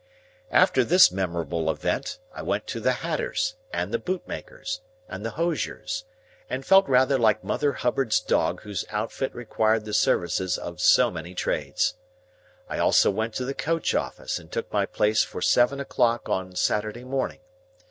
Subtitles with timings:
[0.49, 6.05] After this memorable event, I went to the hatter's, and the bootmaker's, and the hosier's,
[6.49, 11.35] and felt rather like Mother Hubbard's dog whose outfit required the services of so many
[11.35, 11.97] trades.
[12.67, 16.55] I also went to the coach office and took my place for seven o'clock on
[16.55, 17.41] Saturday morning.